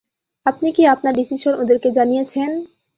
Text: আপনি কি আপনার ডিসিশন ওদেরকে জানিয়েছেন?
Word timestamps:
আপনি 0.45 0.69
কি 0.75 0.83
আপনার 0.93 1.13
ডিসিশন 1.19 1.53
ওদেরকে 1.61 1.89
জানিয়েছেন? 1.97 2.49